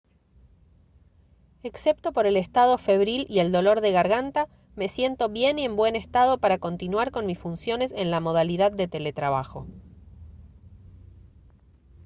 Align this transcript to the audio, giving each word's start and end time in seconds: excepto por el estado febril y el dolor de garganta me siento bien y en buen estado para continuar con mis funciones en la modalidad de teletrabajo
excepto 1.61 2.11
por 2.11 2.25
el 2.25 2.35
estado 2.35 2.79
febril 2.79 3.27
y 3.29 3.37
el 3.37 3.51
dolor 3.51 3.81
de 3.81 3.91
garganta 3.91 4.47
me 4.75 4.87
siento 4.87 5.29
bien 5.29 5.59
y 5.59 5.65
en 5.65 5.75
buen 5.75 5.95
estado 5.95 6.39
para 6.39 6.57
continuar 6.57 7.11
con 7.11 7.27
mis 7.27 7.37
funciones 7.37 7.93
en 7.95 8.09
la 8.09 8.19
modalidad 8.19 8.71
de 8.71 8.87
teletrabajo 8.87 9.67